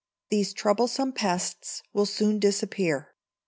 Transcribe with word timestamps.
these 0.31 0.51
troublesome 0.51 1.13
pests 1.13 1.83
with 1.93 2.09
soon 2.09 2.39
disappear. 2.39 3.13